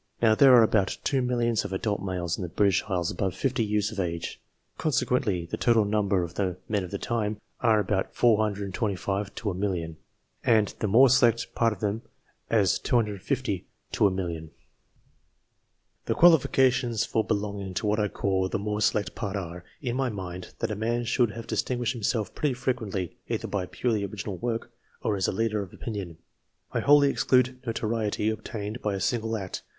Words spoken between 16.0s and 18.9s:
The qualifications for belonging to what I call the more